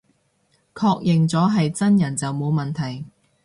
[0.73, 3.05] 確認咗係真人就冇問題